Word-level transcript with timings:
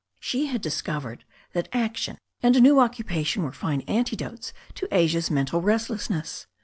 She 0.19 0.47
had 0.47 0.61
discovered 0.63 1.25
that 1.53 1.69
action 1.71 2.17
and 2.41 2.55
a 2.55 2.59
new 2.59 2.77
occupatioB 2.77 3.43
were 3.43 3.51
fine 3.51 3.81
antidotes 3.81 4.51
to 4.73 4.87
Asia's 4.91 5.29
mental 5.29 5.61
restlessness. 5.61 6.47